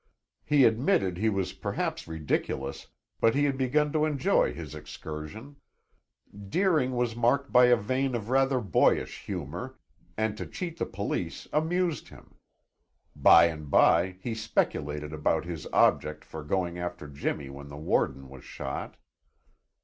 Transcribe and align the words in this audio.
He 0.43 0.65
admitted 0.65 1.17
he 1.19 1.29
was 1.29 1.53
perhaps 1.53 2.07
ridiculous, 2.07 2.87
but 3.19 3.35
he 3.35 3.43
had 3.43 3.55
begun 3.55 3.93
to 3.93 4.03
enjoy 4.05 4.51
his 4.51 4.73
excursion; 4.73 5.57
Deering 6.49 6.93
was 6.95 7.15
marked 7.15 7.51
by 7.51 7.65
a 7.65 7.75
vein 7.75 8.15
of 8.15 8.31
rather 8.31 8.59
boyish 8.61 9.23
humor 9.25 9.77
and 10.17 10.35
to 10.37 10.47
cheat 10.47 10.79
the 10.79 10.87
police 10.87 11.47
amused 11.53 12.07
him. 12.09 12.33
By 13.15 13.45
and 13.45 13.69
by 13.69 14.15
he 14.21 14.33
speculated 14.33 15.13
about 15.13 15.45
his 15.45 15.67
object 15.71 16.25
for 16.25 16.43
going 16.43 16.79
after 16.79 17.07
Jimmy 17.07 17.51
when 17.51 17.67
the 17.67 17.77
warden 17.77 18.27
was 18.27 18.43
shot. 18.43 18.97